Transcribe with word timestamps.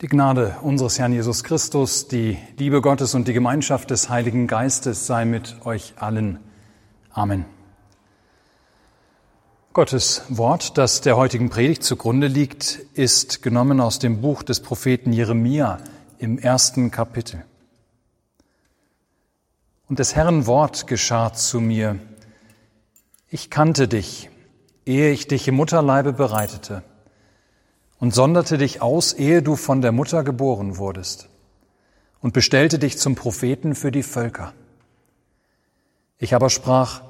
Die 0.00 0.06
Gnade 0.06 0.54
unseres 0.62 1.00
Herrn 1.00 1.12
Jesus 1.12 1.42
Christus, 1.42 2.06
die 2.06 2.38
Liebe 2.56 2.80
Gottes 2.80 3.16
und 3.16 3.26
die 3.26 3.32
Gemeinschaft 3.32 3.90
des 3.90 4.08
Heiligen 4.08 4.46
Geistes 4.46 5.08
sei 5.08 5.24
mit 5.24 5.56
euch 5.66 5.94
allen. 5.96 6.38
Amen. 7.10 7.46
Gottes 9.72 10.22
Wort, 10.28 10.78
das 10.78 11.00
der 11.00 11.16
heutigen 11.16 11.50
Predigt 11.50 11.82
zugrunde 11.82 12.28
liegt, 12.28 12.78
ist 12.94 13.42
genommen 13.42 13.80
aus 13.80 13.98
dem 13.98 14.20
Buch 14.20 14.44
des 14.44 14.60
Propheten 14.60 15.12
Jeremia 15.12 15.78
im 16.18 16.38
ersten 16.38 16.92
Kapitel. 16.92 17.44
Und 19.88 19.98
des 19.98 20.14
Herrn 20.14 20.46
Wort 20.46 20.86
geschah 20.86 21.32
zu 21.32 21.60
mir. 21.60 21.98
Ich 23.28 23.50
kannte 23.50 23.88
dich, 23.88 24.30
ehe 24.86 25.10
ich 25.10 25.26
dich 25.26 25.48
im 25.48 25.56
Mutterleibe 25.56 26.12
bereitete 26.12 26.84
und 27.98 28.14
sonderte 28.14 28.58
dich 28.58 28.82
aus, 28.82 29.12
ehe 29.12 29.42
du 29.42 29.56
von 29.56 29.80
der 29.80 29.92
Mutter 29.92 30.24
geboren 30.24 30.76
wurdest 30.76 31.28
und 32.20 32.32
bestellte 32.32 32.78
dich 32.78 32.98
zum 32.98 33.14
Propheten 33.14 33.74
für 33.74 33.90
die 33.90 34.02
Völker. 34.02 34.52
Ich 36.18 36.34
aber 36.34 36.50
sprach, 36.50 37.02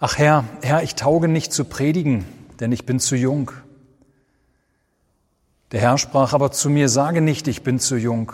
Ach 0.00 0.16
Herr, 0.16 0.44
Herr, 0.62 0.84
ich 0.84 0.94
tauge 0.94 1.26
nicht 1.26 1.52
zu 1.52 1.64
predigen, 1.64 2.24
denn 2.60 2.70
ich 2.70 2.86
bin 2.86 3.00
zu 3.00 3.16
jung. 3.16 3.50
Der 5.72 5.80
Herr 5.80 5.98
sprach 5.98 6.32
aber 6.32 6.52
zu 6.52 6.70
mir, 6.70 6.88
sage 6.88 7.20
nicht, 7.20 7.48
ich 7.48 7.62
bin 7.62 7.80
zu 7.80 7.96
jung, 7.96 8.32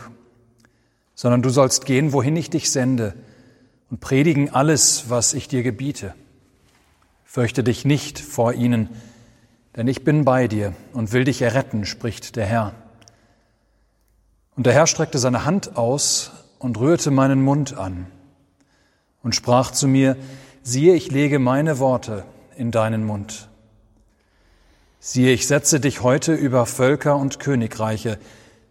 sondern 1.15 1.41
du 1.41 1.49
sollst 1.49 1.87
gehen, 1.87 2.13
wohin 2.13 2.37
ich 2.37 2.51
dich 2.51 2.71
sende, 2.71 3.15
und 3.91 4.01
predigen 4.01 4.53
alles, 4.53 5.09
was 5.09 5.35
ich 5.35 5.49
dir 5.49 5.63
gebiete. 5.63 6.15
Fürchte 7.25 7.65
dich 7.65 7.85
nicht 7.85 8.19
vor 8.19 8.53
ihnen, 8.53 8.89
denn 9.77 9.89
ich 9.89 10.05
bin 10.05 10.25
bei 10.25 10.49
dir 10.49 10.75
und 10.93 11.13
will 11.13 11.25
dich 11.25 11.43
erretten, 11.43 11.85
spricht 11.85 12.37
der 12.37 12.47
Herr. 12.47 12.75
Und 14.57 14.67
der 14.67 14.73
Herr 14.73 14.87
streckte 14.87 15.19
seine 15.19 15.45
Hand 15.45 15.77
aus 15.77 16.31
und 16.59 16.79
rührte 16.79 17.11
meinen 17.11 17.43
Mund 17.43 17.77
an 17.77 18.07
und 19.23 19.35
sprach 19.35 19.73
zu 19.73 19.89
mir, 19.89 20.17
siehe, 20.63 20.95
ich 20.95 21.11
lege 21.11 21.39
meine 21.39 21.79
Worte 21.79 22.25
in 22.57 22.71
deinen 22.71 23.05
Mund. 23.05 23.49
Siehe, 25.01 25.33
ich 25.33 25.47
setze 25.47 25.81
dich 25.81 26.03
heute 26.03 26.35
über 26.35 26.67
Völker 26.67 27.17
und 27.17 27.41
Königreiche, 27.41 28.19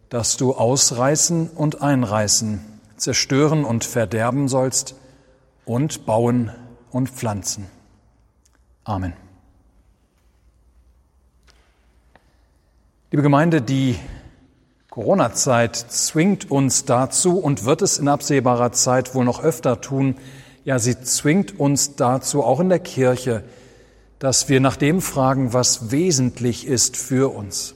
dass 0.10 0.38
du 0.38 0.54
ausreißen 0.54 1.50
und 1.50 1.82
einreißen, 1.82 2.64
zerstören 2.98 3.66
und 3.66 3.84
verderben 3.84 4.48
sollst 4.48 4.95
und 5.66 6.06
bauen 6.06 6.52
und 6.92 7.10
pflanzen. 7.10 7.67
Amen. 8.84 9.14
Liebe 13.14 13.22
Gemeinde, 13.22 13.61
die 13.61 14.00
Corona-Zeit 14.89 15.75
zwingt 15.75 16.50
uns 16.50 16.86
dazu 16.86 17.38
und 17.38 17.64
wird 17.64 17.83
es 17.83 18.00
in 18.00 18.08
absehbarer 18.08 18.72
Zeit 18.72 19.14
wohl 19.14 19.23
noch 19.23 19.44
öfter 19.44 19.81
tun. 19.81 20.16
Ja, 20.66 20.80
sie 20.80 21.00
zwingt 21.00 21.59
uns 21.59 21.95
dazu, 21.95 22.44
auch 22.44 22.59
in 22.59 22.70
der 22.70 22.80
Kirche, 22.80 23.44
dass 24.17 24.50
wir 24.50 24.59
nach 24.59 24.78
dem 24.78 25.00
fragen, 25.00 25.53
was 25.53 25.92
wesentlich 25.92 26.66
ist 26.66 26.97
für 26.97 27.36
uns. 27.36 27.75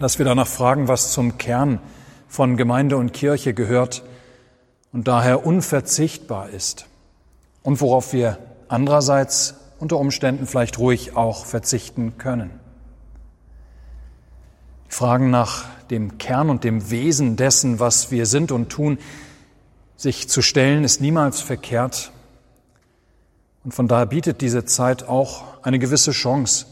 Dass 0.00 0.18
wir 0.18 0.24
danach 0.24 0.48
fragen, 0.48 0.88
was 0.88 1.12
zum 1.12 1.38
Kern 1.38 1.78
von 2.26 2.56
Gemeinde 2.56 2.96
und 2.96 3.12
Kirche 3.12 3.54
gehört 3.54 4.02
und 4.92 5.06
daher 5.06 5.46
unverzichtbar 5.46 6.48
ist 6.48 6.86
und 7.62 7.80
worauf 7.80 8.12
wir 8.12 8.38
andererseits 8.66 9.54
unter 9.78 9.98
Umständen 9.98 10.48
vielleicht 10.48 10.80
ruhig 10.80 11.16
auch 11.16 11.46
verzichten 11.46 12.18
können. 12.18 12.58
Fragen 14.88 15.30
nach 15.30 15.66
dem 15.90 16.18
Kern 16.18 16.50
und 16.50 16.64
dem 16.64 16.90
Wesen 16.90 17.36
dessen, 17.36 17.78
was 17.78 18.10
wir 18.10 18.26
sind 18.26 18.52
und 18.52 18.70
tun, 18.70 18.98
sich 19.96 20.28
zu 20.28 20.42
stellen, 20.42 20.84
ist 20.84 21.00
niemals 21.00 21.40
verkehrt. 21.40 22.12
Und 23.64 23.72
von 23.72 23.88
daher 23.88 24.06
bietet 24.06 24.40
diese 24.40 24.64
Zeit 24.64 25.08
auch 25.08 25.44
eine 25.62 25.78
gewisse 25.78 26.12
Chance, 26.12 26.66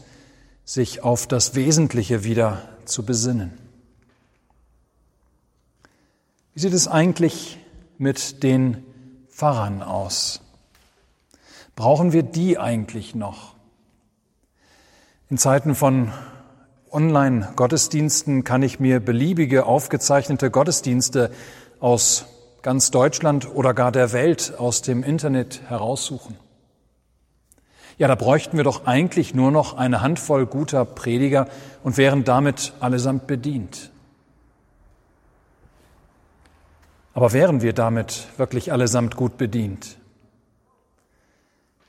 sich 0.65 1.03
auf 1.03 1.27
das 1.27 1.55
Wesentliche 1.55 2.23
wieder 2.23 2.67
zu 2.85 3.05
besinnen. 3.05 3.57
Wie 6.53 6.61
sieht 6.61 6.73
es 6.73 6.87
eigentlich 6.87 7.59
mit 7.97 8.41
den 8.43 8.83
Pfarrern 9.29 9.83
aus? 9.83 10.41
Brauchen 11.75 12.13
wir 12.13 12.23
die 12.23 12.57
eigentlich 12.57 13.13
noch? 13.13 13.53
In 15.29 15.37
Zeiten 15.37 15.75
von 15.75 16.11
Online-Gottesdiensten 16.91 18.43
kann 18.43 18.63
ich 18.63 18.79
mir 18.79 18.99
beliebige 18.99 19.65
aufgezeichnete 19.65 20.49
Gottesdienste 20.51 21.31
aus 21.79 22.25
ganz 22.61 22.91
Deutschland 22.91 23.53
oder 23.53 23.73
gar 23.73 23.91
der 23.91 24.13
Welt 24.13 24.53
aus 24.57 24.81
dem 24.81 25.03
Internet 25.03 25.61
heraussuchen. 25.67 26.37
Ja, 27.97 28.07
da 28.07 28.15
bräuchten 28.15 28.57
wir 28.57 28.63
doch 28.63 28.85
eigentlich 28.85 29.33
nur 29.33 29.51
noch 29.51 29.75
eine 29.75 30.01
Handvoll 30.01 30.45
guter 30.45 30.85
Prediger 30.85 31.47
und 31.83 31.97
wären 31.97 32.23
damit 32.23 32.73
allesamt 32.79 33.25
bedient. 33.25 33.91
Aber 37.13 37.33
wären 37.33 37.63
wir 37.63 37.73
damit 37.73 38.27
wirklich 38.37 38.71
allesamt 38.71 39.15
gut 39.15 39.37
bedient? 39.37 39.97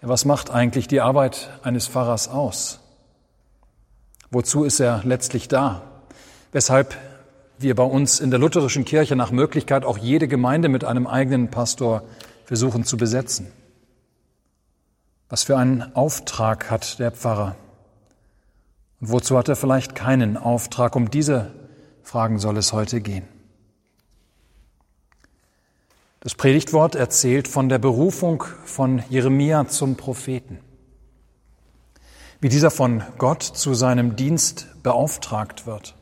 Ja, 0.00 0.08
was 0.08 0.24
macht 0.24 0.50
eigentlich 0.50 0.88
die 0.88 1.02
Arbeit 1.02 1.50
eines 1.62 1.86
Pfarrers 1.86 2.28
aus? 2.28 2.80
Wozu 4.30 4.64
ist 4.64 4.80
er 4.80 5.02
letztlich 5.04 5.48
da? 5.48 5.82
Weshalb 6.52 6.96
wir 7.58 7.74
bei 7.74 7.84
uns 7.84 8.20
in 8.20 8.30
der 8.30 8.38
lutherischen 8.38 8.84
Kirche 8.84 9.16
nach 9.16 9.30
Möglichkeit 9.30 9.84
auch 9.84 9.98
jede 9.98 10.28
Gemeinde 10.28 10.68
mit 10.68 10.84
einem 10.84 11.06
eigenen 11.06 11.50
Pastor 11.50 12.02
versuchen 12.44 12.84
zu 12.84 12.96
besetzen. 12.96 13.48
Was 15.28 15.42
für 15.44 15.56
einen 15.56 15.94
Auftrag 15.94 16.70
hat 16.70 16.98
der 16.98 17.10
Pfarrer? 17.10 17.56
Und 19.00 19.10
wozu 19.10 19.36
hat 19.36 19.48
er 19.48 19.56
vielleicht 19.56 19.94
keinen 19.94 20.36
Auftrag? 20.36 20.94
Um 20.96 21.10
diese 21.10 21.52
Fragen 22.02 22.38
soll 22.38 22.56
es 22.56 22.72
heute 22.72 23.00
gehen. 23.00 23.26
Das 26.20 26.34
Predigtwort 26.34 26.94
erzählt 26.94 27.48
von 27.48 27.68
der 27.68 27.78
Berufung 27.78 28.44
von 28.64 29.02
Jeremia 29.08 29.68
zum 29.68 29.96
Propheten 29.96 30.58
wie 32.40 32.48
dieser 32.48 32.70
von 32.70 33.02
Gott 33.18 33.42
zu 33.42 33.74
seinem 33.74 34.16
Dienst 34.16 34.66
beauftragt 34.82 35.66
wird. 35.66 35.94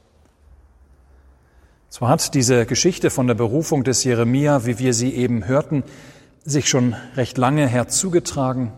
Zwar 1.89 2.11
hat 2.11 2.35
diese 2.35 2.67
Geschichte 2.67 3.11
von 3.11 3.27
der 3.27 3.35
Berufung 3.35 3.85
des 3.85 4.05
Jeremia, 4.05 4.67
wie 4.67 4.79
wir 4.79 4.93
sie 4.93 5.15
eben 5.15 5.47
hörten, 5.47 5.83
sich 6.45 6.69
schon 6.69 6.95
recht 7.17 7.39
lange 7.39 7.67
herzugetragen, 7.67 8.73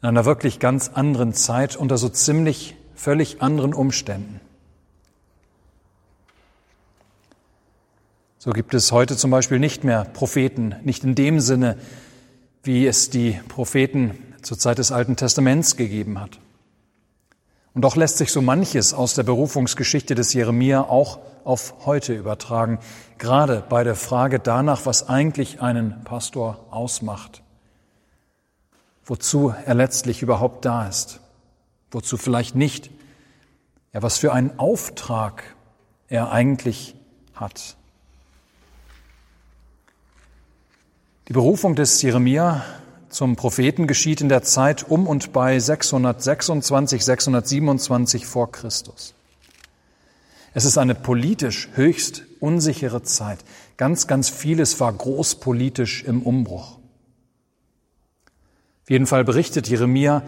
in 0.00 0.08
einer 0.08 0.24
wirklich 0.24 0.60
ganz 0.60 0.90
anderen 0.94 1.32
Zeit 1.34 1.76
unter 1.76 1.98
so 1.98 2.08
ziemlich 2.08 2.76
völlig 2.94 3.42
anderen 3.42 3.74
Umständen. 3.74 4.40
So 8.38 8.52
gibt 8.52 8.74
es 8.74 8.92
heute 8.92 9.16
zum 9.16 9.30
Beispiel 9.30 9.58
nicht 9.58 9.84
mehr 9.84 10.04
Propheten, 10.04 10.76
nicht 10.84 11.02
in 11.02 11.14
dem 11.14 11.40
Sinne, 11.40 11.78
wie 12.62 12.86
es 12.86 13.08
die 13.08 13.40
Propheten 13.48 14.18
zur 14.42 14.58
Zeit 14.58 14.78
des 14.78 14.92
Alten 14.92 15.16
Testaments 15.16 15.76
gegeben 15.76 16.20
hat. 16.20 16.38
Und 17.74 17.82
doch 17.82 17.96
lässt 17.96 18.18
sich 18.18 18.30
so 18.30 18.40
manches 18.40 18.94
aus 18.94 19.14
der 19.14 19.24
Berufungsgeschichte 19.24 20.14
des 20.14 20.32
Jeremia 20.32 20.82
auch 20.82 21.18
auf 21.42 21.74
heute 21.84 22.14
übertragen, 22.14 22.78
gerade 23.18 23.64
bei 23.68 23.82
der 23.82 23.96
Frage 23.96 24.38
danach, 24.38 24.86
was 24.86 25.08
eigentlich 25.08 25.60
einen 25.60 26.04
Pastor 26.04 26.64
ausmacht, 26.70 27.42
wozu 29.04 29.52
er 29.66 29.74
letztlich 29.74 30.22
überhaupt 30.22 30.64
da 30.64 30.86
ist, 30.86 31.20
wozu 31.90 32.16
vielleicht 32.16 32.54
nicht, 32.54 32.90
ja, 33.92 34.02
was 34.02 34.18
für 34.18 34.32
einen 34.32 34.56
Auftrag 34.58 35.42
er 36.08 36.30
eigentlich 36.30 36.94
hat. 37.34 37.76
Die 41.26 41.32
Berufung 41.32 41.74
des 41.74 42.00
Jeremia 42.02 42.62
zum 43.14 43.36
Propheten 43.36 43.86
geschieht 43.86 44.20
in 44.20 44.28
der 44.28 44.42
Zeit 44.42 44.90
um 44.90 45.06
und 45.06 45.32
bei 45.32 45.58
626, 45.58 47.04
627 47.04 48.26
vor 48.26 48.50
Christus. 48.50 49.14
Es 50.52 50.64
ist 50.64 50.78
eine 50.78 50.96
politisch 50.96 51.68
höchst 51.74 52.24
unsichere 52.40 53.02
Zeit. 53.02 53.38
Ganz, 53.76 54.08
ganz 54.08 54.28
vieles 54.28 54.80
war 54.80 54.92
großpolitisch 54.92 56.02
im 56.02 56.22
Umbruch. 56.22 56.78
Auf 58.82 58.90
jeden 58.90 59.06
Fall 59.06 59.24
berichtet 59.24 59.68
Jeremia, 59.68 60.22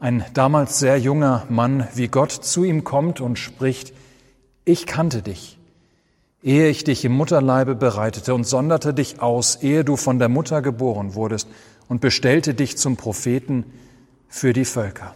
ein 0.00 0.24
damals 0.32 0.78
sehr 0.78 0.98
junger 0.98 1.44
Mann, 1.50 1.86
wie 1.94 2.08
Gott 2.08 2.32
zu 2.32 2.64
ihm 2.64 2.84
kommt 2.84 3.20
und 3.20 3.38
spricht, 3.38 3.92
ich 4.64 4.86
kannte 4.86 5.20
dich, 5.20 5.58
ehe 6.42 6.68
ich 6.68 6.84
dich 6.84 7.04
im 7.04 7.12
Mutterleibe 7.12 7.74
bereitete 7.74 8.34
und 8.34 8.44
sonderte 8.44 8.94
dich 8.94 9.20
aus, 9.20 9.56
ehe 9.56 9.84
du 9.84 9.96
von 9.96 10.18
der 10.18 10.30
Mutter 10.30 10.62
geboren 10.62 11.14
wurdest 11.14 11.46
und 11.90 12.00
bestellte 12.00 12.54
dich 12.54 12.78
zum 12.78 12.96
Propheten 12.96 13.64
für 14.28 14.52
die 14.52 14.64
Völker. 14.64 15.12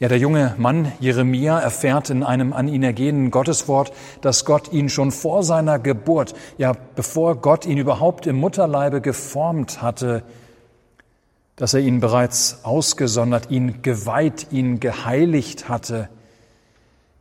Ja, 0.00 0.08
der 0.08 0.18
junge 0.18 0.56
Mann 0.58 0.90
Jeremia 0.98 1.60
erfährt 1.60 2.10
in 2.10 2.24
einem 2.24 2.52
an 2.52 2.66
ihn 2.66 2.82
ergehenden 2.82 3.30
Gotteswort, 3.30 3.92
dass 4.20 4.44
Gott 4.44 4.72
ihn 4.72 4.88
schon 4.88 5.12
vor 5.12 5.44
seiner 5.44 5.78
Geburt, 5.78 6.34
ja, 6.58 6.72
bevor 6.96 7.36
Gott 7.36 7.66
ihn 7.66 7.78
überhaupt 7.78 8.26
im 8.26 8.34
Mutterleibe 8.34 9.00
geformt 9.00 9.80
hatte, 9.80 10.24
dass 11.54 11.72
er 11.72 11.80
ihn 11.80 12.00
bereits 12.00 12.64
ausgesondert, 12.64 13.50
ihn 13.52 13.80
geweiht, 13.80 14.48
ihn 14.50 14.80
geheiligt 14.80 15.68
hatte, 15.68 16.08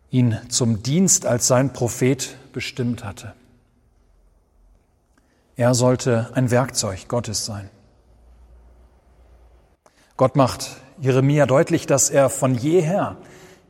ihn 0.10 0.40
zum 0.50 0.82
Dienst 0.82 1.28
als 1.28 1.46
sein 1.46 1.72
Prophet 1.72 2.36
bestimmt 2.52 3.06
hatte. 3.06 3.36
Er 5.58 5.74
sollte 5.74 6.30
ein 6.34 6.52
Werkzeug 6.52 7.08
Gottes 7.08 7.46
sein. 7.46 7.70
Gott 10.18 10.36
macht 10.36 10.78
Jeremia 11.00 11.46
deutlich, 11.46 11.88
dass 11.88 12.10
er 12.10 12.30
von 12.30 12.56
jeher 12.56 13.18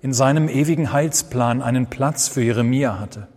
in 0.02 0.14
seinem 0.14 0.50
ewigen 0.50 0.92
Heilsplan 0.92 1.62
einen 1.62 1.88
Platz 1.88 2.28
für 2.28 2.42
Jeremia 2.42 3.00
hatte, 3.00 3.28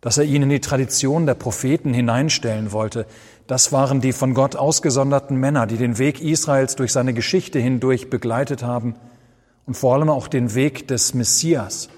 dass 0.00 0.18
er 0.18 0.24
ihn 0.24 0.42
in 0.42 0.48
die 0.48 0.60
Tradition 0.60 1.26
der 1.26 1.34
Propheten 1.34 1.94
hineinstellen 1.94 2.72
wollte. 2.72 3.06
Das 3.46 3.72
waren 3.72 4.00
die 4.00 4.12
von 4.12 4.34
Gott 4.34 4.56
ausgesonderten 4.56 5.36
Männer, 5.36 5.66
die 5.66 5.76
den 5.76 5.98
Weg 5.98 6.20
Israels 6.20 6.76
durch 6.76 6.92
seine 6.92 7.14
Geschichte 7.14 7.58
hindurch 7.58 8.10
begleitet 8.10 8.62
haben 8.62 8.96
und 9.66 9.76
vor 9.76 9.94
allem 9.94 10.10
auch 10.10 10.28
den 10.28 10.54
Weg 10.54 10.88
des 10.88 11.14
Messias 11.14 11.88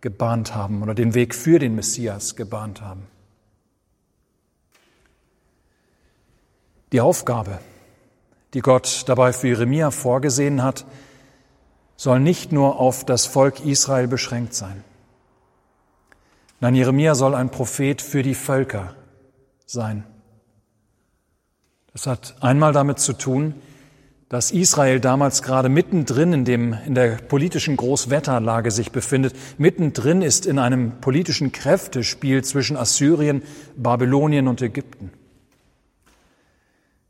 gebahnt 0.00 0.54
haben 0.54 0.82
oder 0.82 0.94
den 0.94 1.14
Weg 1.14 1.34
für 1.34 1.58
den 1.58 1.74
Messias 1.74 2.36
gebahnt 2.36 2.80
haben. 2.80 3.06
Die 6.96 7.02
Aufgabe, 7.02 7.58
die 8.54 8.60
Gott 8.60 9.04
dabei 9.06 9.34
für 9.34 9.48
Jeremia 9.48 9.90
vorgesehen 9.90 10.62
hat, 10.62 10.86
soll 11.94 12.20
nicht 12.20 12.52
nur 12.52 12.80
auf 12.80 13.04
das 13.04 13.26
Volk 13.26 13.62
Israel 13.66 14.08
beschränkt 14.08 14.54
sein. 14.54 14.82
Nein, 16.60 16.74
Jeremia 16.74 17.14
soll 17.14 17.34
ein 17.34 17.50
Prophet 17.50 18.00
für 18.00 18.22
die 18.22 18.34
Völker 18.34 18.94
sein. 19.66 20.04
Das 21.92 22.06
hat 22.06 22.36
einmal 22.40 22.72
damit 22.72 22.98
zu 22.98 23.12
tun, 23.12 23.56
dass 24.30 24.50
Israel 24.50 24.98
damals 24.98 25.42
gerade 25.42 25.68
mittendrin 25.68 26.32
in, 26.32 26.44
dem, 26.46 26.72
in 26.86 26.94
der 26.94 27.16
politischen 27.16 27.76
Großwetterlage 27.76 28.70
sich 28.70 28.90
befindet. 28.90 29.34
Mittendrin 29.58 30.22
ist 30.22 30.46
in 30.46 30.58
einem 30.58 30.98
politischen 31.02 31.52
Kräftespiel 31.52 32.42
zwischen 32.42 32.78
Assyrien, 32.78 33.42
Babylonien 33.76 34.48
und 34.48 34.62
Ägypten. 34.62 35.10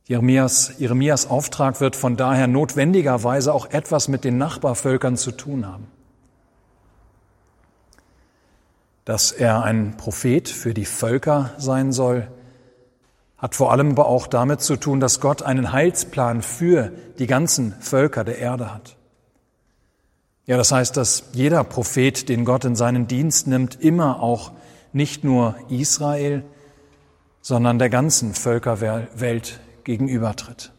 Jeremias, 0.06 0.74
Jeremias 0.78 1.28
Auftrag 1.28 1.80
wird 1.80 1.96
von 1.96 2.16
daher 2.16 2.46
notwendigerweise 2.46 3.52
auch 3.52 3.70
etwas 3.70 4.06
mit 4.06 4.22
den 4.22 4.38
Nachbarvölkern 4.38 5.16
zu 5.16 5.32
tun 5.32 5.66
haben. 5.66 5.88
Dass 9.04 9.32
er 9.32 9.64
ein 9.64 9.96
Prophet 9.96 10.48
für 10.48 10.74
die 10.74 10.84
Völker 10.84 11.50
sein 11.58 11.92
soll, 11.92 12.28
hat 13.36 13.56
vor 13.56 13.72
allem 13.72 13.90
aber 13.90 14.06
auch 14.06 14.28
damit 14.28 14.60
zu 14.60 14.76
tun, 14.76 15.00
dass 15.00 15.20
Gott 15.20 15.42
einen 15.42 15.72
Heilsplan 15.72 16.40
für 16.40 16.92
die 17.18 17.26
ganzen 17.26 17.74
Völker 17.80 18.22
der 18.22 18.38
Erde 18.38 18.72
hat. 18.72 18.96
Ja, 20.46 20.56
das 20.56 20.70
heißt, 20.70 20.96
dass 20.96 21.30
jeder 21.32 21.64
Prophet, 21.64 22.28
den 22.28 22.44
Gott 22.44 22.64
in 22.64 22.76
seinen 22.76 23.08
Dienst 23.08 23.48
nimmt, 23.48 23.80
immer 23.80 24.22
auch 24.22 24.52
nicht 24.92 25.24
nur 25.24 25.56
Israel, 25.68 26.44
sondern 27.42 27.80
der 27.80 27.90
ganzen 27.90 28.34
Völkerwelt 28.34 29.60
gegenübertritt. 29.86 30.72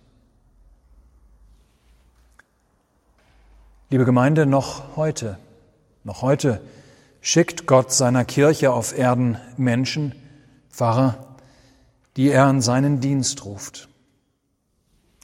Liebe 3.90 4.04
Gemeinde, 4.04 4.46
noch 4.46 4.98
heute, 4.98 5.40
noch 6.04 6.22
heute 6.22 6.60
schickt 7.22 7.68
Gott 7.68 7.94
seiner 7.94 8.26
Kirche 8.26 8.74
auf 8.74 8.98
Erden 8.98 9.38
Menschen, 9.56 10.14
Pfarrer, 10.70 11.38
die 12.18 12.30
er 12.30 12.48
an 12.48 12.62
seinen 12.62 13.00
Dienst 13.00 13.46
ruft. 13.46 13.88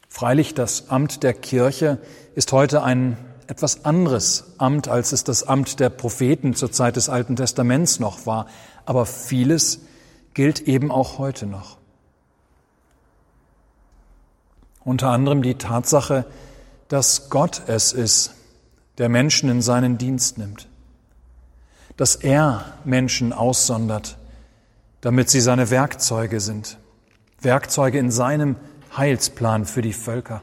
Freilich, 0.08 0.54
das 0.54 0.90
Amt 0.90 1.22
der 1.22 1.34
Kirche 1.34 1.98
ist 2.36 2.54
heute 2.54 2.84
ein 2.84 3.18
etwas 3.48 3.84
anderes 3.84 4.54
Amt, 4.60 4.88
als 4.88 5.12
es 5.12 5.26
das 5.26 5.44
Amt 5.44 5.82
der 5.82 5.90
Propheten 5.90 6.56
zur 6.56 6.72
Zeit 6.72 6.96
des 6.96 7.10
Alten 7.10 7.36
Testaments 7.36 8.00
noch 8.00 8.26
war. 8.26 8.48
Aber 8.86 9.06
vieles 9.06 9.82
gilt 10.34 10.62
eben 10.62 10.90
auch 10.90 11.18
heute 11.18 11.48
noch. 11.48 11.83
Unter 14.86 15.10
anderem 15.10 15.42
die 15.42 15.56
Tatsache, 15.56 16.26
dass 16.88 17.30
Gott 17.30 17.64
es 17.68 17.94
ist, 17.94 18.34
der 18.98 19.10
Menschen 19.10 19.50
in 19.50 19.62
seinen 19.62 19.98
Dienst 19.98 20.38
nimmt, 20.38 20.68
dass 21.98 22.16
er 22.16 22.66
Menschen 22.84 23.34
aussondert, 23.34 24.18
damit 25.02 25.30
sie 25.30 25.42
seine 25.42 25.70
Werkzeuge 25.70 26.40
sind, 26.40 26.78
Werkzeuge 27.42 27.98
in 27.98 28.12
seinem 28.12 28.56
Heilsplan 28.96 29.66
für 29.66 29.82
die 29.82 29.94
Völker. 29.94 30.42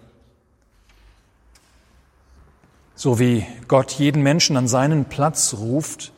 So 2.94 3.18
wie 3.18 3.46
Gott 3.68 3.92
jeden 3.92 4.22
Menschen 4.22 4.56
an 4.56 4.68
seinen 4.68 5.06
Platz 5.06 5.54
ruft, 5.54 6.12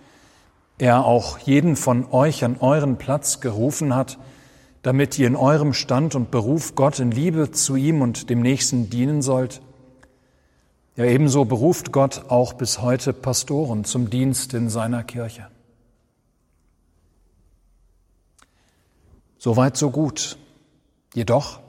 er 0.79 1.05
auch 1.05 1.39
jeden 1.39 1.77
von 1.77 2.11
euch 2.11 2.45
an 2.45 2.57
euren 2.59 2.97
Platz 2.97 3.41
gerufen 3.41 3.95
hat, 3.95 4.19
damit 4.83 5.19
ihr 5.19 5.29
in 5.29 5.37
eurem 5.37 5.73
Stand 5.73 6.15
und 6.15 6.31
Beruf 6.31 6.75
Gott 6.75 6.99
in 6.99 7.11
Liebe 7.11 7.53
zu 7.53 7.77
ihm 7.77 8.03
und 8.03 8.31
dem 8.31 8.41
Nächsten 8.41 8.91
dienen 8.91 9.23
sollt. 9.23 9.63
Ja, 10.97 11.05
ebenso 11.05 11.45
beruft 11.45 11.93
Gott 11.93 12.25
auch 12.29 12.53
bis 12.53 12.83
heute 12.83 13.13
Pastoren 13.13 13.85
zum 13.85 14.11
Dienst 14.11 14.53
in 14.55 14.69
seiner 14.69 15.05
Kirche. 15.05 15.47
Soweit, 19.39 19.77
so 19.77 19.91
gut. 19.91 20.37
Jedoch, 21.15 21.61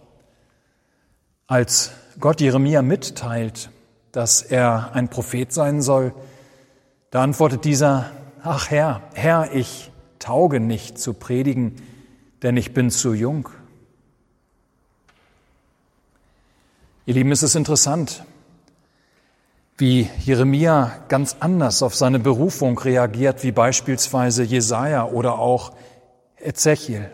als 1.48 1.92
Gott 2.20 2.42
Jeremia 2.42 2.82
mitteilt, 2.82 3.70
dass 4.12 4.42
er 4.42 4.94
ein 4.94 5.10
Prophet 5.10 5.52
sein 5.52 5.82
soll, 5.82 6.14
da 7.10 7.24
antwortet 7.24 7.66
dieser, 7.66 8.10
ach 8.42 8.70
Herr, 8.70 9.02
Herr, 9.14 9.54
ich 9.54 9.92
tauge 10.20 10.60
nicht 10.60 11.00
zu 11.00 11.14
predigen, 11.14 11.76
denn 12.44 12.58
ich 12.58 12.74
bin 12.74 12.92
zu 12.92 13.14
jung. 13.14 13.50
Ihr 17.06 17.16
Lieben, 17.16 17.32
es 17.32 17.44
ist 17.44 17.56
interessant, 17.56 18.24
wie 19.78 20.10
Jeremia 20.20 20.92
ganz 21.08 21.38
anders 21.40 21.82
auf 21.82 21.96
seine 21.96 22.20
Berufung 22.20 22.78
reagiert, 22.78 23.44
wie 23.44 23.52
beispielsweise 23.52 24.44
Jesaja 24.44 25.06
oder 25.06 25.40
auch 25.40 25.74
Ezechiel. 26.38 27.10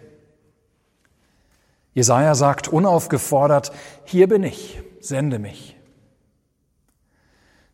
Jesaja 1.93 2.35
sagt 2.35 2.67
unaufgefordert, 2.67 3.71
hier 4.05 4.27
bin 4.27 4.43
ich, 4.43 4.81
sende 4.99 5.39
mich. 5.39 5.78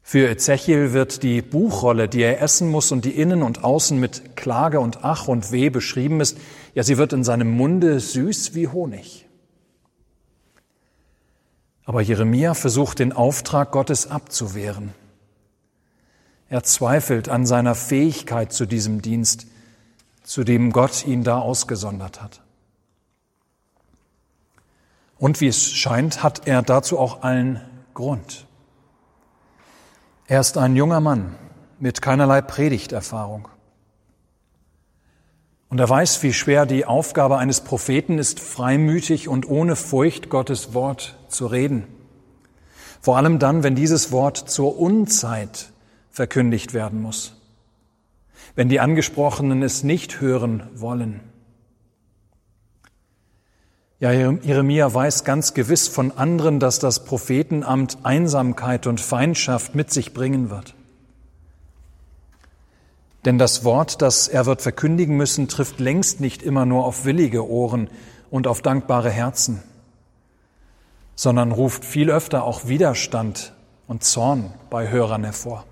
Für 0.07 0.29
Ezechiel 0.29 0.93
wird 0.93 1.23
die 1.23 1.41
Buchrolle, 1.41 2.07
die 2.07 2.21
er 2.21 2.39
essen 2.39 2.69
muss 2.69 2.91
und 2.91 3.05
die 3.05 3.19
innen 3.19 3.41
und 3.41 3.63
außen 3.63 3.99
mit 3.99 4.35
Klage 4.35 4.79
und 4.79 5.03
Ach 5.03 5.27
und 5.27 5.51
Weh 5.51 5.71
beschrieben 5.71 6.21
ist, 6.21 6.37
ja, 6.75 6.83
sie 6.83 6.99
wird 6.99 7.11
in 7.11 7.23
seinem 7.23 7.49
Munde 7.49 7.99
süß 7.99 8.53
wie 8.53 8.67
Honig. 8.67 9.27
Aber 11.85 12.01
Jeremia 12.01 12.53
versucht 12.53 12.99
den 12.99 13.13
Auftrag 13.13 13.71
Gottes 13.71 14.11
abzuwehren. 14.11 14.93
Er 16.49 16.61
zweifelt 16.61 17.27
an 17.27 17.47
seiner 17.47 17.73
Fähigkeit 17.73 18.53
zu 18.53 18.67
diesem 18.67 19.01
Dienst, 19.01 19.47
zu 20.21 20.43
dem 20.43 20.71
Gott 20.71 21.07
ihn 21.07 21.23
da 21.23 21.39
ausgesondert 21.39 22.21
hat. 22.21 22.41
Und 25.17 25.41
wie 25.41 25.47
es 25.47 25.63
scheint, 25.71 26.21
hat 26.21 26.47
er 26.47 26.61
dazu 26.61 26.99
auch 26.99 27.23
allen 27.23 27.59
Grund. 27.95 28.44
Er 30.27 30.39
ist 30.39 30.57
ein 30.57 30.75
junger 30.75 31.01
Mann 31.01 31.35
mit 31.79 32.01
keinerlei 32.01 32.41
Predigterfahrung. 32.41 33.47
Und 35.69 35.79
er 35.79 35.87
weiß, 35.87 36.23
wie 36.23 36.33
schwer 36.33 36.65
die 36.65 36.85
Aufgabe 36.85 37.37
eines 37.37 37.61
Propheten 37.61 38.17
ist, 38.17 38.39
freimütig 38.39 39.27
und 39.27 39.47
ohne 39.47 39.75
Furcht 39.75 40.29
Gottes 40.29 40.73
Wort 40.73 41.17
zu 41.27 41.45
reden. 41.45 41.85
Vor 43.01 43.17
allem 43.17 43.37
dann, 43.37 43.61
wenn 43.61 43.75
dieses 43.75 44.11
Wort 44.11 44.37
zur 44.37 44.79
Unzeit 44.79 45.71
verkündigt 46.09 46.73
werden 46.73 47.01
muss. 47.03 47.35
Wenn 48.55 48.69
die 48.69 48.79
Angesprochenen 48.79 49.61
es 49.61 49.83
nicht 49.83 50.21
hören 50.21 50.63
wollen. 50.73 51.19
Ja, 53.99 54.11
Jeremia 54.11 54.93
weiß 54.93 55.23
ganz 55.23 55.53
gewiss 55.53 55.87
von 55.87 56.11
anderen, 56.11 56.59
dass 56.59 56.79
das 56.79 57.05
Prophetenamt 57.05 57.99
Einsamkeit 58.03 58.87
und 58.87 58.99
Feindschaft 58.99 59.73
mit 59.73 59.89
sich 59.91 60.13
bringen 60.13 60.49
wird. 60.49 60.75
Denn 63.23 63.37
das 63.37 63.63
Wort, 63.63 64.01
das 64.01 64.27
er 64.27 64.45
wird 64.45 64.61
verkündigen 64.61 65.15
müssen, 65.15 65.47
trifft 65.47 65.79
längst 65.79 66.19
nicht 66.19 66.43
immer 66.43 66.65
nur 66.65 66.85
auf 66.85 67.05
willige 67.05 67.49
Ohren 67.49 67.89
und 68.29 68.47
auf 68.47 68.61
dankbare 68.61 69.09
Herzen, 69.09 69.63
sondern 71.15 71.53
ruft 71.53 71.85
viel 71.85 72.11
öfter 72.11 72.43
auch 72.43 72.67
Widerstand 72.67 73.53
und 73.87 74.03
Zorn 74.03 74.53
bei 74.69 74.89
Hörern 74.89 75.23
hervor. 75.23 75.65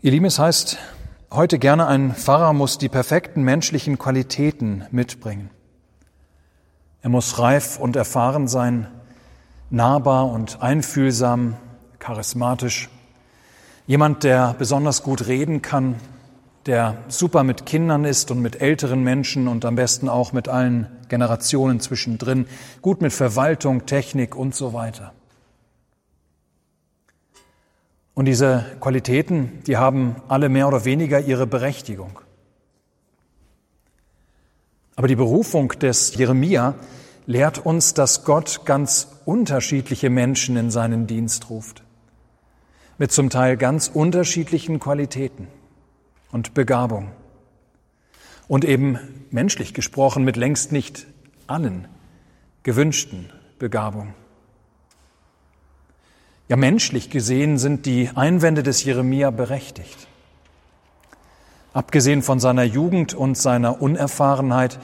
Ihr 0.00 0.12
Lieben, 0.12 0.26
es 0.26 0.38
heißt 0.38 0.78
heute 1.30 1.58
gerne, 1.58 1.86
ein 1.86 2.14
Pfarrer 2.14 2.52
muss 2.52 2.78
die 2.78 2.88
perfekten 2.88 3.42
menschlichen 3.42 3.98
Qualitäten 3.98 4.84
mitbringen. 4.90 5.50
Er 7.02 7.10
muss 7.10 7.38
reif 7.38 7.78
und 7.78 7.96
erfahren 7.96 8.48
sein, 8.48 8.88
nahbar 9.70 10.30
und 10.30 10.62
einfühlsam, 10.62 11.56
charismatisch. 11.98 12.88
Jemand, 13.86 14.24
der 14.24 14.54
besonders 14.58 15.02
gut 15.02 15.26
reden 15.26 15.62
kann, 15.62 15.96
der 16.66 16.96
super 17.08 17.44
mit 17.44 17.66
Kindern 17.66 18.04
ist 18.04 18.30
und 18.30 18.40
mit 18.40 18.60
älteren 18.60 19.02
Menschen 19.02 19.48
und 19.48 19.64
am 19.64 19.76
besten 19.76 20.08
auch 20.08 20.32
mit 20.32 20.48
allen 20.48 20.86
Generationen 21.08 21.80
zwischendrin, 21.80 22.46
gut 22.82 23.00
mit 23.00 23.12
Verwaltung, 23.12 23.86
Technik 23.86 24.36
und 24.36 24.54
so 24.54 24.72
weiter. 24.72 25.12
Und 28.18 28.24
diese 28.24 28.64
Qualitäten, 28.80 29.62
die 29.68 29.76
haben 29.76 30.16
alle 30.26 30.48
mehr 30.48 30.66
oder 30.66 30.84
weniger 30.84 31.20
ihre 31.20 31.46
Berechtigung. 31.46 32.18
Aber 34.96 35.06
die 35.06 35.14
Berufung 35.14 35.68
des 35.68 36.16
Jeremia 36.16 36.74
lehrt 37.26 37.64
uns, 37.64 37.94
dass 37.94 38.24
Gott 38.24 38.62
ganz 38.64 39.06
unterschiedliche 39.24 40.10
Menschen 40.10 40.56
in 40.56 40.72
seinen 40.72 41.06
Dienst 41.06 41.48
ruft, 41.48 41.84
mit 42.98 43.12
zum 43.12 43.30
Teil 43.30 43.56
ganz 43.56 43.86
unterschiedlichen 43.86 44.80
Qualitäten 44.80 45.46
und 46.32 46.54
Begabung. 46.54 47.12
Und 48.48 48.64
eben 48.64 48.98
menschlich 49.30 49.74
gesprochen 49.74 50.24
mit 50.24 50.36
längst 50.36 50.72
nicht 50.72 51.06
allen 51.46 51.86
gewünschten 52.64 53.30
Begabungen. 53.60 54.12
Ja, 56.48 56.56
menschlich 56.56 57.10
gesehen 57.10 57.58
sind 57.58 57.84
die 57.84 58.10
Einwände 58.14 58.62
des 58.62 58.82
Jeremia 58.82 59.30
berechtigt. 59.30 60.08
Abgesehen 61.74 62.22
von 62.22 62.40
seiner 62.40 62.64
Jugend 62.64 63.12
und 63.12 63.36
seiner 63.36 63.82
Unerfahrenheit, 63.82 64.78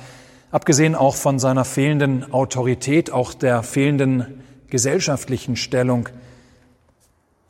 abgesehen 0.50 0.94
auch 0.94 1.16
von 1.16 1.38
seiner 1.38 1.64
fehlenden 1.64 2.32
Autorität, 2.32 3.10
auch 3.10 3.32
der 3.32 3.62
fehlenden 3.62 4.42
gesellschaftlichen 4.68 5.56
Stellung, 5.56 6.08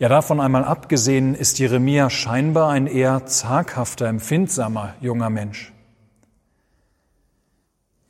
ja, 0.01 0.09
davon 0.09 0.41
einmal 0.41 0.65
abgesehen 0.65 1.37
ist 1.37 1.61
Jeremia 1.61 2.11
scheinbar 2.11 2.71
ein 2.71 2.89
eher 2.89 3.27
zaghafter, 3.27 4.07
empfindsamer 4.07 4.95
junger 5.01 5.31
Mensch. 5.31 5.73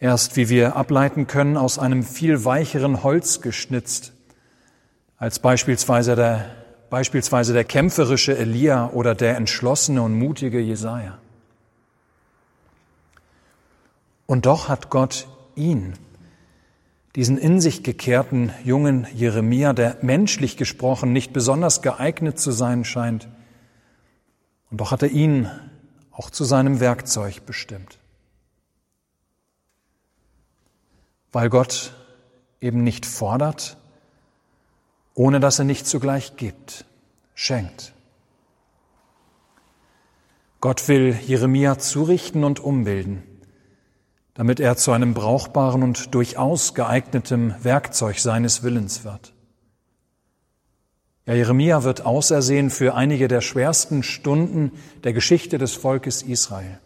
Erst, 0.00 0.36
wie 0.36 0.48
wir 0.48 0.76
ableiten 0.76 1.26
können, 1.26 1.58
aus 1.58 1.78
einem 1.78 2.02
viel 2.02 2.44
weicheren 2.46 3.02
Holz 3.02 3.42
geschnitzt, 3.42 4.13
als 5.24 5.38
beispielsweise 5.38 6.16
der, 6.16 6.54
beispielsweise 6.90 7.54
der 7.54 7.64
kämpferische 7.64 8.36
Elia 8.36 8.90
oder 8.90 9.14
der 9.14 9.38
entschlossene 9.38 10.02
und 10.02 10.12
mutige 10.12 10.60
Jesaja. 10.60 11.16
Und 14.26 14.44
doch 14.44 14.68
hat 14.68 14.90
Gott 14.90 15.26
ihn 15.56 15.94
diesen 17.16 17.38
in 17.38 17.62
sich 17.62 17.82
gekehrten 17.82 18.52
jungen 18.64 19.06
Jeremia, 19.14 19.72
der 19.72 19.96
menschlich 20.02 20.58
gesprochen 20.58 21.14
nicht 21.14 21.32
besonders 21.32 21.80
geeignet 21.80 22.38
zu 22.38 22.50
sein 22.50 22.84
scheint. 22.84 23.26
Und 24.70 24.78
doch 24.82 24.90
hat 24.90 25.02
er 25.02 25.08
ihn 25.08 25.48
auch 26.10 26.28
zu 26.28 26.44
seinem 26.44 26.80
Werkzeug 26.80 27.46
bestimmt. 27.46 27.98
Weil 31.32 31.48
Gott 31.48 31.94
eben 32.60 32.84
nicht 32.84 33.06
fordert, 33.06 33.78
ohne 35.14 35.40
dass 35.40 35.58
er 35.58 35.64
nicht 35.64 35.86
zugleich 35.86 36.36
gibt, 36.36 36.84
schenkt. 37.34 37.92
Gott 40.60 40.88
will 40.88 41.16
Jeremia 41.26 41.78
zurichten 41.78 42.44
und 42.44 42.60
umbilden 42.60 43.22
damit 44.34 44.58
er 44.58 44.76
zu 44.76 44.90
einem 44.90 45.14
brauchbaren 45.14 45.82
und 45.82 46.14
durchaus 46.14 46.74
geeignetem 46.74 47.54
Werkzeug 47.62 48.18
seines 48.18 48.62
Willens 48.62 49.04
wird. 49.04 49.32
Ja, 51.26 51.34
Jeremia 51.34 51.84
wird 51.84 52.04
ausersehen 52.04 52.68
für 52.68 52.94
einige 52.94 53.28
der 53.28 53.40
schwersten 53.40 54.02
Stunden 54.02 54.72
der 55.04 55.12
Geschichte 55.12 55.56
des 55.56 55.74
Volkes 55.74 56.20
Israel. 56.22 56.78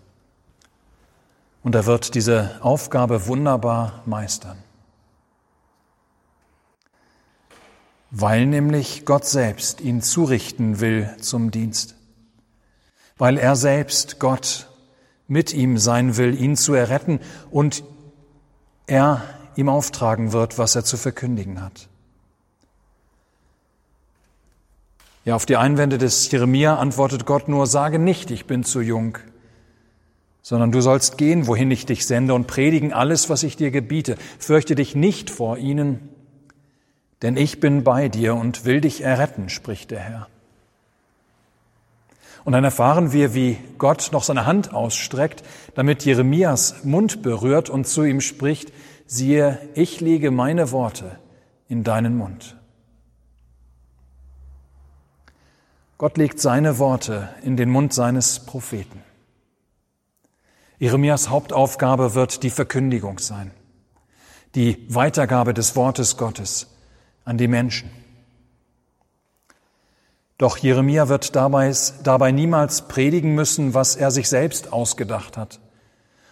Und 1.63 1.75
er 1.75 1.87
wird 1.87 2.15
diese 2.15 2.59
Aufgabe 2.61 3.27
wunderbar 3.27 4.03
meistern. 4.07 4.59
Weil 8.11 8.47
nämlich 8.47 9.05
Gott 9.05 9.27
selbst 9.27 9.81
ihn 9.81 10.01
zurichten 10.01 10.81
will 10.81 11.15
zum 11.21 11.51
Dienst. 11.51 11.95
Weil 13.17 13.37
er 13.37 13.57
selbst 13.57 14.19
Gott 14.19 14.69
mit 15.27 15.53
ihm 15.53 15.77
sein 15.77 16.17
will, 16.17 16.41
ihn 16.41 16.57
zu 16.57 16.73
erretten 16.73 17.21
und 17.51 17.85
er 18.87 19.23
ihm 19.57 19.69
auftragen 19.69 20.33
wird, 20.33 20.57
was 20.57 20.75
er 20.75 20.85
zu 20.85 20.97
verkündigen 20.97 21.61
hat. 21.61 21.89
Ja, 25.25 25.35
auf 25.35 25.45
die 25.45 25.59
Einwände 25.59 25.99
des 25.99 26.31
Jeremia 26.31 26.77
antwortet 26.77 27.27
Gott 27.27 27.49
nur, 27.49 27.67
sage 27.67 27.99
nicht, 27.99 28.31
ich 28.31 28.47
bin 28.47 28.65
zu 28.65 28.81
jung, 28.81 29.19
sondern 30.41 30.73
du 30.73 30.81
sollst 30.81 31.19
gehen, 31.19 31.47
wohin 31.47 31.71
ich 31.71 31.85
dich 31.85 32.07
sende 32.07 32.33
und 32.33 32.47
predigen 32.47 32.95
alles, 32.95 33.29
was 33.29 33.43
ich 33.43 33.57
dir 33.57 33.71
gebiete. 33.71 34.17
Fürchte 34.39 34.75
dich 34.75 34.95
nicht 34.95 35.29
vor 35.29 35.59
ihnen, 35.59 36.09
denn 37.23 37.37
ich 37.37 37.61
bin 37.61 37.85
bei 37.85 38.09
dir 38.09 38.35
und 38.35 38.65
will 38.65 38.81
dich 38.81 39.03
erretten, 39.03 39.49
spricht 39.49 39.91
der 39.91 40.01
Herr. 40.01 40.29
Und 42.45 42.53
dann 42.53 42.65
erfahren 42.65 43.13
wir, 43.13 43.35
wie 43.35 43.59
Gott 43.77 44.11
noch 44.13 44.23
seine 44.23 44.47
Hand 44.47 44.73
ausstreckt, 44.73 45.43
damit 45.75 46.05
Jeremias 46.05 46.85
Mund 46.85 47.23
berührt 47.23 47.69
und 47.69 47.87
zu 47.87 48.05
ihm 48.05 48.21
spricht, 48.21 48.73
siehe, 49.07 49.59
ich 49.75 50.01
lege 50.01 50.31
meine 50.31 50.71
Worte 50.71 51.19
in 51.69 51.85
deinen 51.85 52.17
Mund. 52.17 52.57
Gott 55.99 56.17
legt 56.17 56.41
seine 56.41 56.79
Worte 56.79 57.29
in 57.43 57.57
den 57.57 57.69
Mund 57.71 57.93
seines 57.93 58.41
Propheten. 58.41 59.03
Jeremias 60.79 61.29
Hauptaufgabe 61.29 62.15
wird 62.15 62.45
die 62.45 62.51
Verkündigung 62.51 63.19
sein, 63.19 63.51
die 64.55 64.87
Weitergabe 64.89 65.53
des 65.53 65.75
Wortes 65.75 66.17
Gottes 66.17 66.69
an 67.29 67.37
die 67.37 67.47
Menschen. 67.47 67.91
Doch 70.39 70.57
Jeremia 70.57 71.09
wird 71.09 71.37
dabei, 71.37 71.75
dabei 72.03 72.33
niemals 72.33 72.89
predigen 72.89 73.35
müssen, 73.35 73.75
was 73.75 73.97
er 73.97 74.11
sich 74.11 74.29
selbst 74.29 74.73
ausgedacht 74.73 75.37
hat 75.37 75.61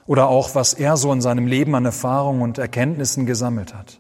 oder 0.06 0.28
auch 0.28 0.54
was 0.54 0.72
er 0.72 0.96
so 0.96 1.12
in 1.12 1.20
seinem 1.20 1.46
Leben 1.46 1.74
an 1.74 1.84
Erfahrungen 1.84 2.40
und 2.40 2.56
Erkenntnissen 2.56 3.26
gesammelt 3.26 3.74
hat. 3.74 3.98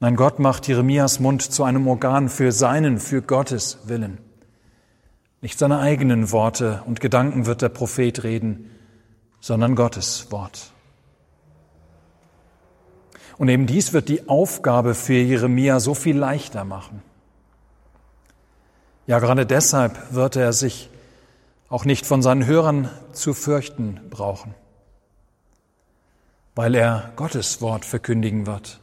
Nein, 0.00 0.16
Gott 0.16 0.38
macht 0.40 0.66
Jeremias 0.66 1.20
Mund 1.20 1.42
zu 1.42 1.62
einem 1.62 1.86
Organ 1.86 2.28
für 2.28 2.50
seinen, 2.50 2.98
für 2.98 3.22
Gottes 3.22 3.78
Willen. 3.84 4.18
Nicht 5.40 5.58
seine 5.58 5.78
eigenen 5.78 6.32
Worte 6.32 6.82
und 6.86 7.00
Gedanken 7.00 7.46
wird 7.46 7.62
der 7.62 7.68
Prophet 7.68 8.24
reden, 8.24 8.70
sondern 9.40 9.76
Gottes 9.76 10.32
Wort. 10.32 10.72
Und 13.40 13.48
eben 13.48 13.66
dies 13.66 13.94
wird 13.94 14.10
die 14.10 14.28
Aufgabe 14.28 14.94
für 14.94 15.14
Jeremia 15.14 15.80
so 15.80 15.94
viel 15.94 16.14
leichter 16.14 16.64
machen. 16.64 17.02
Ja, 19.06 19.18
gerade 19.18 19.46
deshalb 19.46 20.12
wird 20.12 20.36
er 20.36 20.52
sich 20.52 20.90
auch 21.70 21.86
nicht 21.86 22.04
von 22.04 22.20
seinen 22.20 22.44
Hörern 22.44 22.90
zu 23.14 23.32
fürchten 23.32 23.98
brauchen, 24.10 24.54
weil 26.54 26.74
er 26.74 27.12
Gottes 27.16 27.62
Wort 27.62 27.86
verkündigen 27.86 28.46
wird. 28.46 28.78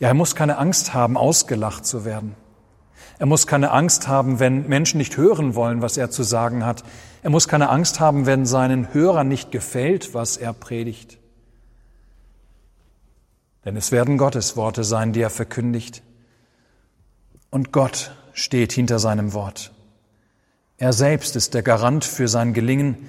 Ja, 0.00 0.08
er 0.08 0.14
muss 0.14 0.34
keine 0.34 0.58
Angst 0.58 0.94
haben, 0.94 1.16
ausgelacht 1.16 1.86
zu 1.86 2.04
werden. 2.04 2.34
Er 3.20 3.26
muss 3.26 3.46
keine 3.46 3.70
Angst 3.70 4.08
haben, 4.08 4.40
wenn 4.40 4.66
Menschen 4.66 4.98
nicht 4.98 5.16
hören 5.16 5.54
wollen, 5.54 5.80
was 5.80 5.96
er 5.96 6.10
zu 6.10 6.24
sagen 6.24 6.66
hat. 6.66 6.82
Er 7.22 7.30
muss 7.30 7.46
keine 7.46 7.68
Angst 7.68 8.00
haben, 8.00 8.26
wenn 8.26 8.46
seinen 8.46 8.92
Hörern 8.92 9.28
nicht 9.28 9.52
gefällt, 9.52 10.12
was 10.12 10.36
er 10.36 10.52
predigt. 10.52 11.18
Denn 13.64 13.76
es 13.76 13.92
werden 13.92 14.18
Gottes 14.18 14.56
Worte 14.56 14.84
sein, 14.84 15.12
die 15.12 15.20
er 15.20 15.30
verkündigt. 15.30 16.02
Und 17.50 17.72
Gott 17.72 18.14
steht 18.32 18.72
hinter 18.72 18.98
seinem 18.98 19.32
Wort. 19.32 19.72
Er 20.76 20.92
selbst 20.92 21.36
ist 21.36 21.54
der 21.54 21.62
Garant 21.62 22.04
für 22.04 22.28
sein 22.28 22.52
Gelingen, 22.52 23.08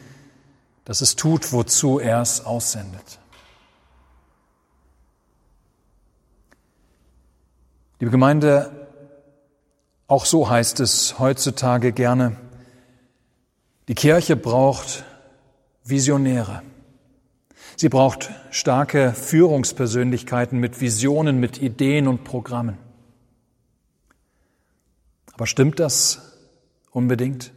dass 0.85 1.01
es 1.01 1.15
tut, 1.15 1.51
wozu 1.51 1.99
er 1.99 2.21
es 2.21 2.45
aussendet. 2.45 3.19
Liebe 7.99 8.11
Gemeinde, 8.11 8.87
auch 10.07 10.25
so 10.25 10.49
heißt 10.49 10.79
es 10.79 11.17
heutzutage 11.17 11.91
gerne, 11.91 12.37
die 13.87 13.95
Kirche 13.95 14.35
braucht 14.35 15.03
Visionäre. 15.83 16.61
Sie 17.77 17.89
braucht 17.89 18.31
starke 18.51 19.11
Führungspersönlichkeiten 19.13 20.59
mit 20.59 20.79
Visionen, 20.79 21.39
mit 21.39 21.61
Ideen 21.61 22.07
und 22.07 22.23
Programmen. 22.23 22.77
Aber 25.33 25.45
stimmt 25.45 25.79
das 25.79 26.37
unbedingt? 26.91 27.51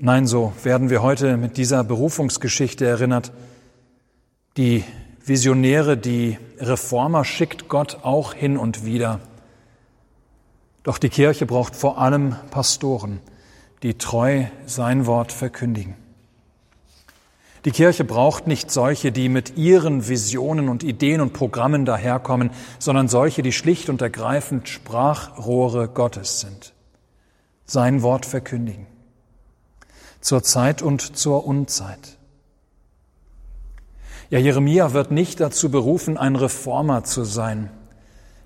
Nein, 0.00 0.26
so 0.26 0.52
werden 0.64 0.90
wir 0.90 1.02
heute 1.02 1.36
mit 1.36 1.56
dieser 1.56 1.84
Berufungsgeschichte 1.84 2.84
erinnert. 2.84 3.32
Die 4.56 4.84
Visionäre, 5.24 5.96
die 5.96 6.38
Reformer 6.58 7.24
schickt 7.24 7.68
Gott 7.68 7.98
auch 8.02 8.34
hin 8.34 8.56
und 8.56 8.84
wieder. 8.84 9.20
Doch 10.82 10.98
die 10.98 11.10
Kirche 11.10 11.46
braucht 11.46 11.76
vor 11.76 11.98
allem 11.98 12.34
Pastoren, 12.50 13.20
die 13.84 13.98
treu 13.98 14.46
sein 14.66 15.06
Wort 15.06 15.32
verkündigen. 15.32 15.94
Die 17.64 17.70
Kirche 17.72 18.04
braucht 18.04 18.46
nicht 18.46 18.70
solche, 18.70 19.10
die 19.10 19.28
mit 19.28 19.56
ihren 19.56 20.08
Visionen 20.08 20.68
und 20.68 20.84
Ideen 20.84 21.20
und 21.20 21.32
Programmen 21.32 21.84
daherkommen, 21.84 22.50
sondern 22.78 23.08
solche, 23.08 23.42
die 23.42 23.52
schlicht 23.52 23.88
und 23.88 24.00
ergreifend 24.00 24.68
Sprachrohre 24.68 25.88
Gottes 25.88 26.40
sind, 26.40 26.72
sein 27.64 28.02
Wort 28.02 28.26
verkündigen, 28.26 28.86
zur 30.20 30.42
Zeit 30.42 30.82
und 30.82 31.16
zur 31.16 31.46
Unzeit. 31.46 32.16
Ja, 34.30 34.38
Jeremia 34.38 34.92
wird 34.92 35.10
nicht 35.10 35.40
dazu 35.40 35.70
berufen, 35.70 36.18
ein 36.18 36.36
Reformer 36.36 37.02
zu 37.02 37.24
sein, 37.24 37.70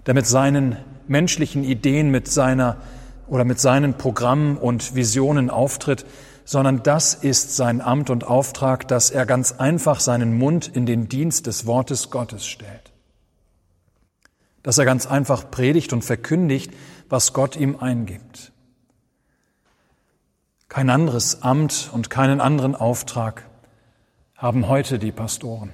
der 0.06 0.14
mit 0.14 0.26
seinen 0.26 0.76
menschlichen 1.08 1.64
Ideen, 1.64 2.10
mit 2.10 2.28
seiner 2.28 2.78
oder 3.26 3.44
mit 3.44 3.58
seinen 3.58 3.94
Programmen 3.94 4.56
und 4.56 4.94
Visionen 4.94 5.50
auftritt, 5.50 6.04
sondern 6.44 6.82
das 6.82 7.14
ist 7.14 7.56
sein 7.56 7.80
Amt 7.80 8.10
und 8.10 8.24
Auftrag, 8.24 8.88
dass 8.88 9.10
er 9.10 9.26
ganz 9.26 9.52
einfach 9.52 10.00
seinen 10.00 10.36
Mund 10.36 10.68
in 10.68 10.86
den 10.86 11.08
Dienst 11.08 11.46
des 11.46 11.66
Wortes 11.66 12.10
Gottes 12.10 12.46
stellt. 12.46 12.92
Dass 14.62 14.78
er 14.78 14.84
ganz 14.84 15.06
einfach 15.06 15.50
predigt 15.50 15.92
und 15.92 16.04
verkündigt, 16.04 16.72
was 17.08 17.32
Gott 17.32 17.56
ihm 17.56 17.76
eingibt. 17.78 18.52
Kein 20.68 20.88
anderes 20.88 21.42
Amt 21.42 21.90
und 21.92 22.08
keinen 22.08 22.40
anderen 22.40 22.74
Auftrag 22.74 23.44
haben 24.36 24.68
heute 24.68 24.98
die 24.98 25.12
Pastoren. 25.12 25.72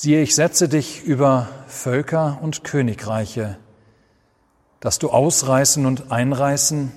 Siehe, 0.00 0.22
ich 0.22 0.36
setze 0.36 0.68
dich 0.68 1.02
über 1.02 1.48
Völker 1.66 2.38
und 2.40 2.62
Königreiche, 2.62 3.58
dass 4.80 4.98
du 4.98 5.10
ausreißen 5.10 5.86
und 5.86 6.10
einreißen, 6.12 6.92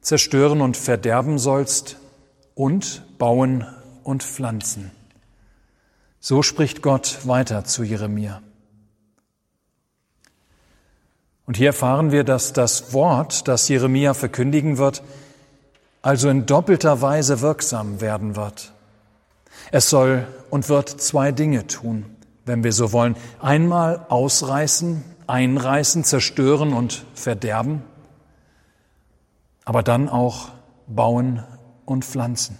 zerstören 0.00 0.60
und 0.60 0.76
verderben 0.76 1.38
sollst 1.38 1.96
und 2.54 3.02
bauen 3.18 3.66
und 4.02 4.22
pflanzen. 4.22 4.90
So 6.20 6.42
spricht 6.42 6.82
Gott 6.82 7.20
weiter 7.24 7.64
zu 7.64 7.82
Jeremia. 7.82 8.42
Und 11.46 11.56
hier 11.56 11.68
erfahren 11.68 12.12
wir, 12.12 12.22
dass 12.22 12.52
das 12.52 12.92
Wort, 12.92 13.48
das 13.48 13.68
Jeremia 13.68 14.14
verkündigen 14.14 14.78
wird, 14.78 15.02
also 16.02 16.28
in 16.28 16.46
doppelter 16.46 17.02
Weise 17.02 17.40
wirksam 17.40 18.00
werden 18.00 18.36
wird. 18.36 18.72
Es 19.72 19.90
soll 19.90 20.26
und 20.50 20.68
wird 20.68 20.88
zwei 20.88 21.32
Dinge 21.32 21.66
tun, 21.66 22.04
wenn 22.44 22.64
wir 22.64 22.72
so 22.72 22.92
wollen. 22.92 23.16
Einmal 23.40 24.06
ausreißen, 24.08 25.04
einreißen, 25.30 26.04
zerstören 26.04 26.72
und 26.72 27.04
verderben, 27.14 27.82
aber 29.64 29.82
dann 29.82 30.08
auch 30.08 30.48
bauen 30.86 31.44
und 31.86 32.04
pflanzen. 32.04 32.58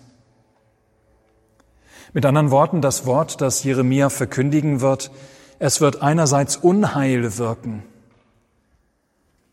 Mit 2.13 2.25
anderen 2.25 2.51
Worten, 2.51 2.81
das 2.81 3.07
Wort, 3.07 3.41
das 3.41 3.63
Jeremia 3.65 4.09
verkündigen 4.09 4.81
wird, 4.81 5.11
es 5.59 5.81
wird 5.81 6.03
einerseits 6.03 6.57
Unheil 6.57 7.37
wirken, 7.39 7.83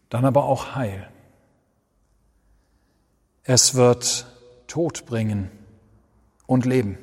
dann 0.09 0.23
aber 0.23 0.45
auch 0.45 0.75
Heil. 0.75 1.09
Es 3.43 3.75
wird 3.75 4.27
Tod 4.67 5.05
bringen 5.05 5.49
und 6.45 6.65
Leben. 6.65 6.97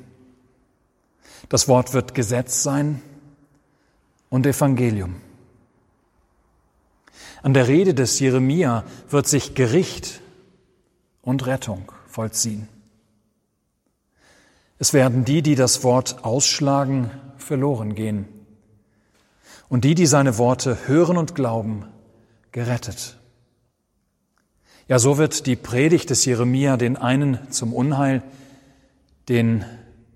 Das 1.49 1.67
Wort 1.67 1.93
wird 1.93 2.15
Gesetz 2.15 2.63
sein 2.63 3.01
und 4.29 4.45
Evangelium. 4.45 5.21
An 7.45 7.53
der 7.53 7.67
Rede 7.67 7.93
des 7.93 8.19
Jeremia 8.19 8.83
wird 9.07 9.27
sich 9.27 9.53
Gericht 9.53 10.19
und 11.21 11.45
Rettung 11.45 11.91
vollziehen. 12.07 12.67
Es 14.79 14.93
werden 14.93 15.25
die, 15.25 15.43
die 15.43 15.53
das 15.53 15.83
Wort 15.83 16.25
ausschlagen, 16.25 17.11
verloren 17.37 17.93
gehen. 17.93 18.27
Und 19.69 19.83
die, 19.83 19.93
die 19.93 20.07
seine 20.07 20.39
Worte 20.39 20.87
hören 20.87 21.17
und 21.17 21.35
glauben, 21.35 21.85
gerettet. 22.51 23.19
Ja, 24.87 24.97
so 24.97 25.19
wird 25.19 25.45
die 25.45 25.55
Predigt 25.55 26.09
des 26.09 26.25
Jeremia 26.25 26.77
den 26.77 26.97
einen 26.97 27.51
zum 27.51 27.73
Unheil, 27.73 28.23
den 29.29 29.63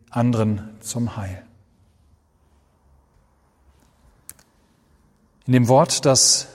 anderen 0.10 0.68
zum 0.80 1.15
Heil. 1.15 1.44
In 5.46 5.54
dem 5.54 5.68
Wort, 5.68 6.08
das 6.08 6.48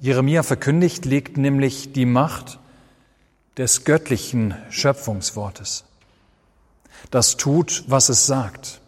Jeremia 0.00 0.42
verkündigt, 0.42 1.04
liegt 1.04 1.36
nämlich 1.36 1.92
die 1.92 2.06
Macht 2.06 2.58
des 3.58 3.84
göttlichen 3.84 4.54
Schöpfungswortes. 4.70 5.84
Das 7.10 7.36
tut, 7.36 7.84
was 7.86 8.08
es 8.08 8.24
sagt. 8.24 8.80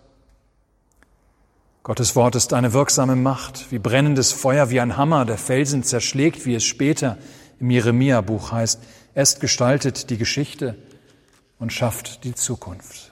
Gottes 1.83 2.17
Wort 2.17 2.35
ist 2.35 2.55
eine 2.55 2.73
wirksame 2.73 3.17
Macht, 3.17 3.71
wie 3.71 3.79
brennendes 3.79 4.33
Feuer, 4.33 4.71
wie 4.71 4.81
ein 4.81 4.97
Hammer, 4.97 5.27
der 5.27 5.37
Felsen 5.37 5.83
zerschlägt, 5.83 6.47
wie 6.47 6.55
es 6.55 6.65
später 6.65 7.19
im 7.61 7.71
Jeremia-Buch 7.71 8.53
heißt. 8.53 8.81
Es 9.15 9.39
gestaltet 9.39 10.09
die 10.09 10.17
Geschichte 10.17 10.77
und 11.59 11.75
schafft 11.75 12.25
die 12.25 12.35
Zukunft. 12.35 13.12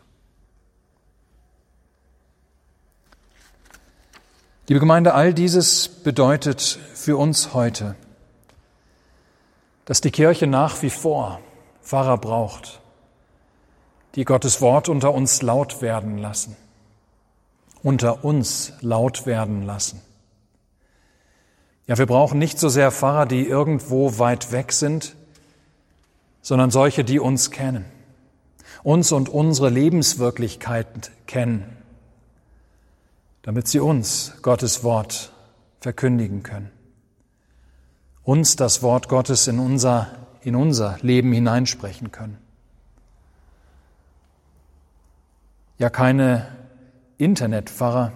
Liebe 4.70 4.78
Gemeinde, 4.78 5.14
all 5.14 5.34
dieses 5.34 5.88
bedeutet 5.88 6.78
für 6.94 7.16
uns 7.16 7.54
heute, 7.54 7.96
dass 9.84 10.00
die 10.00 10.12
Kirche 10.12 10.46
nach 10.46 10.80
wie 10.82 10.90
vor 10.90 11.40
Pfarrer 11.82 12.16
braucht, 12.16 12.80
die 14.14 14.24
Gottes 14.24 14.60
Wort 14.60 14.88
unter 14.88 15.12
uns 15.12 15.42
laut 15.42 15.82
werden 15.82 16.18
lassen, 16.18 16.56
unter 17.82 18.24
uns 18.24 18.72
laut 18.80 19.26
werden 19.26 19.66
lassen. 19.66 20.00
Ja, 21.88 21.98
wir 21.98 22.06
brauchen 22.06 22.38
nicht 22.38 22.60
so 22.60 22.68
sehr 22.68 22.92
Pfarrer, 22.92 23.26
die 23.26 23.48
irgendwo 23.48 24.20
weit 24.20 24.52
weg 24.52 24.70
sind, 24.70 25.16
sondern 26.42 26.70
solche, 26.70 27.02
die 27.02 27.18
uns 27.18 27.50
kennen, 27.50 27.86
uns 28.84 29.10
und 29.10 29.30
unsere 29.30 29.68
Lebenswirklichkeit 29.68 31.10
kennen 31.26 31.79
damit 33.42 33.68
sie 33.68 33.80
uns 33.80 34.34
Gottes 34.42 34.84
Wort 34.84 35.32
verkündigen 35.80 36.42
können. 36.42 36.70
Uns 38.22 38.56
das 38.56 38.82
Wort 38.82 39.08
Gottes 39.08 39.46
in 39.46 39.58
unser, 39.58 40.08
in 40.42 40.54
unser 40.54 40.98
Leben 41.00 41.32
hineinsprechen 41.32 42.12
können. 42.12 42.38
Ja, 45.78 45.88
keine 45.88 46.46
Internetpfarrer, 47.16 48.12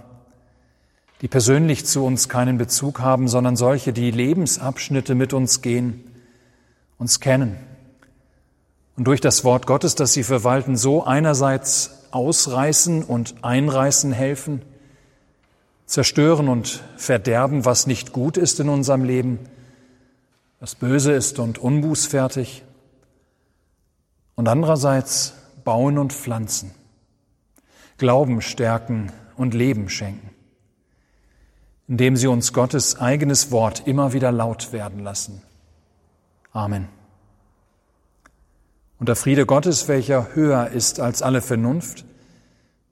die 1.22 1.28
persönlich 1.28 1.87
zu 1.87 2.04
uns 2.04 2.28
keinen 2.28 2.58
Bezug 2.58 3.00
haben, 3.00 3.28
sondern 3.28 3.56
solche, 3.56 3.94
die 3.94 4.10
Lebensabschnitte 4.10 5.14
mit 5.14 5.32
uns 5.32 5.62
gehen, 5.62 6.04
uns 6.98 7.20
kennen 7.20 7.56
und 8.96 9.04
durch 9.06 9.20
das 9.20 9.44
Wort 9.44 9.66
Gottes, 9.66 9.94
das 9.94 10.12
sie 10.12 10.22
verwalten, 10.22 10.76
so 10.76 11.04
einerseits 11.04 12.06
ausreißen 12.12 13.02
und 13.02 13.34
einreißen 13.42 14.12
helfen, 14.12 14.62
zerstören 15.94 16.48
und 16.48 16.83
verderben, 16.96 17.64
was 17.64 17.87
nicht 17.87 18.12
gut 18.12 18.37
ist 18.37 18.59
in 18.59 18.68
unserem 18.68 19.04
Leben, 19.04 19.38
was 20.59 20.74
böse 20.74 21.12
ist 21.12 21.38
und 21.38 21.59
unbußfertig, 21.59 22.64
und 24.35 24.48
andererseits 24.48 25.35
bauen 25.62 25.98
und 25.98 26.12
pflanzen, 26.12 26.72
Glauben 27.96 28.40
stärken 28.42 29.12
und 29.37 29.54
Leben 29.54 29.88
schenken, 29.88 30.30
indem 31.87 32.16
sie 32.16 32.26
uns 32.26 32.52
Gottes 32.52 32.98
eigenes 32.98 33.52
Wort 33.52 33.87
immer 33.87 34.12
wieder 34.12 34.33
laut 34.33 34.72
werden 34.72 34.98
lassen. 34.98 35.42
Amen. 36.50 36.88
Und 38.98 39.09
der 39.09 39.14
Friede 39.14 39.46
Gottes, 39.46 39.87
welcher 39.87 40.35
höher 40.35 40.70
ist 40.70 40.98
als 40.98 41.22
alle 41.22 41.40
Vernunft, 41.40 42.04